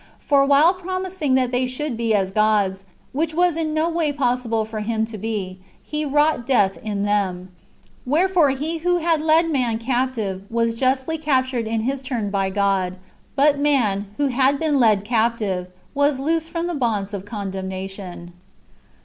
For, 0.17 0.43
while 0.47 0.73
promising 0.73 1.35
that 1.35 1.51
they 1.51 1.67
should 1.67 1.95
be 1.95 2.11
as 2.15 2.31
gods, 2.31 2.85
which 3.13 3.35
was 3.35 3.55
in 3.55 3.71
no 3.71 3.87
way 3.87 4.11
possible 4.11 4.65
for 4.65 4.79
him 4.79 5.05
to 5.05 5.15
be, 5.15 5.59
he 5.83 6.05
wrought 6.05 6.47
death 6.47 6.79
in 6.81 7.03
them: 7.03 7.51
wdierefore 8.07 8.57
he 8.57 8.79
who 8.79 8.97
had 8.97 9.21
led 9.21 9.51
man 9.51 9.77
captive, 9.77 10.41
was 10.49 10.73
justly 10.73 11.19
captured 11.19 11.67
in 11.67 11.81
his 11.81 12.01
turn 12.01 12.31
by 12.31 12.49
God; 12.49 12.97
but 13.35 13.59
man, 13.59 14.07
who 14.17 14.29
had 14.29 14.57
been 14.57 14.79
led 14.79 15.05
captive, 15.05 15.67
was 15.93 16.17
loosed 16.19 16.49
from 16.49 16.65
the 16.65 16.73
bonds 16.73 17.13
of 17.13 17.23
condemnation. 17.23 18.33